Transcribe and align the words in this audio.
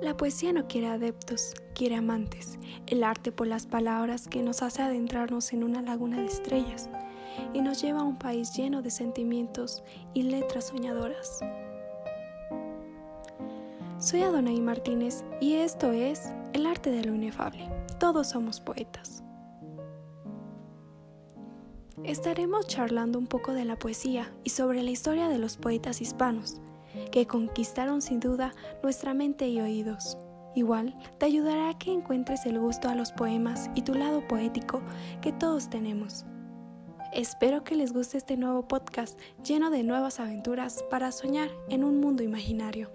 La 0.00 0.16
poesía 0.16 0.54
no 0.54 0.66
quiere 0.66 0.86
adeptos, 0.86 1.54
quiere 1.74 1.94
amantes, 1.94 2.58
el 2.86 3.04
arte 3.04 3.32
por 3.32 3.46
las 3.46 3.66
palabras 3.66 4.28
que 4.28 4.42
nos 4.42 4.62
hace 4.62 4.80
adentrarnos 4.80 5.52
en 5.52 5.62
una 5.62 5.82
laguna 5.82 6.16
de 6.16 6.26
estrellas 6.26 6.88
y 7.52 7.60
nos 7.60 7.82
lleva 7.82 8.00
a 8.00 8.04
un 8.04 8.18
país 8.18 8.54
lleno 8.56 8.80
de 8.80 8.90
sentimientos 8.90 9.82
y 10.14 10.22
letras 10.22 10.68
soñadoras. 10.68 11.40
Soy 13.98 14.22
Adonai 14.22 14.58
Martínez 14.62 15.22
y 15.38 15.56
esto 15.56 15.92
es 15.92 16.32
El 16.54 16.64
arte 16.64 16.90
de 16.90 17.04
lo 17.04 17.14
inefable. 17.14 17.68
Todos 17.98 18.28
somos 18.28 18.58
poetas. 18.58 19.22
Estaremos 22.04 22.66
charlando 22.66 23.18
un 23.18 23.26
poco 23.26 23.52
de 23.52 23.66
la 23.66 23.78
poesía 23.78 24.32
y 24.44 24.50
sobre 24.50 24.82
la 24.82 24.90
historia 24.90 25.28
de 25.28 25.36
los 25.36 25.58
poetas 25.58 26.00
hispanos, 26.00 26.58
que 27.10 27.26
conquistaron 27.26 28.02
sin 28.02 28.20
duda 28.20 28.54
nuestra 28.82 29.14
mente 29.14 29.48
y 29.48 29.60
oídos. 29.60 30.18
Igual, 30.54 30.96
te 31.18 31.26
ayudará 31.26 31.70
a 31.70 31.78
que 31.78 31.92
encuentres 31.92 32.44
el 32.46 32.58
gusto 32.58 32.88
a 32.88 32.94
los 32.94 33.12
poemas 33.12 33.70
y 33.74 33.82
tu 33.82 33.94
lado 33.94 34.26
poético 34.26 34.82
que 35.20 35.32
todos 35.32 35.70
tenemos. 35.70 36.24
Espero 37.12 37.64
que 37.64 37.76
les 37.76 37.92
guste 37.92 38.18
este 38.18 38.36
nuevo 38.36 38.66
podcast 38.68 39.18
lleno 39.44 39.70
de 39.70 39.82
nuevas 39.82 40.20
aventuras 40.20 40.84
para 40.90 41.12
soñar 41.12 41.50
en 41.68 41.84
un 41.84 42.00
mundo 42.00 42.22
imaginario. 42.22 42.90